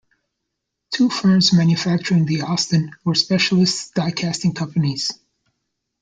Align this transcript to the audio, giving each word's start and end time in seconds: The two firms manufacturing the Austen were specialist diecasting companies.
The 0.91 0.97
two 0.97 1.09
firms 1.11 1.53
manufacturing 1.53 2.25
the 2.25 2.41
Austen 2.41 2.95
were 3.03 3.13
specialist 3.13 3.93
diecasting 3.93 4.55
companies. 4.55 5.11